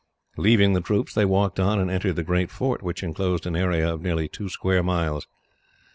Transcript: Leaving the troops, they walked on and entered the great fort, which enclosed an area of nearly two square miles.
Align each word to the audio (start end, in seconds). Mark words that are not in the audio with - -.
Leaving 0.35 0.73
the 0.73 0.81
troops, 0.81 1.13
they 1.13 1.25
walked 1.25 1.59
on 1.59 1.79
and 1.79 1.91
entered 1.91 2.15
the 2.15 2.23
great 2.23 2.49
fort, 2.49 2.81
which 2.81 3.03
enclosed 3.03 3.45
an 3.45 3.55
area 3.55 3.93
of 3.93 4.01
nearly 4.01 4.27
two 4.27 4.49
square 4.49 4.81
miles. 4.81 5.27